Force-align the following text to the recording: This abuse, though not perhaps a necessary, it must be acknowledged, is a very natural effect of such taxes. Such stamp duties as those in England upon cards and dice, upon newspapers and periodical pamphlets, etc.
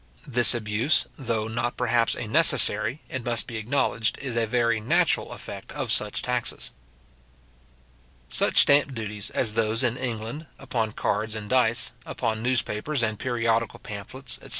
This 0.25 0.55
abuse, 0.55 1.05
though 1.15 1.47
not 1.47 1.77
perhaps 1.77 2.15
a 2.15 2.25
necessary, 2.27 3.01
it 3.07 3.23
must 3.23 3.45
be 3.45 3.57
acknowledged, 3.57 4.17
is 4.17 4.35
a 4.35 4.47
very 4.47 4.79
natural 4.79 5.31
effect 5.31 5.71
of 5.73 5.91
such 5.91 6.23
taxes. 6.23 6.71
Such 8.27 8.57
stamp 8.57 8.95
duties 8.95 9.29
as 9.29 9.53
those 9.53 9.83
in 9.83 9.97
England 9.97 10.47
upon 10.57 10.93
cards 10.93 11.35
and 11.35 11.47
dice, 11.47 11.91
upon 12.03 12.41
newspapers 12.41 13.03
and 13.03 13.19
periodical 13.19 13.77
pamphlets, 13.77 14.37
etc. 14.37 14.49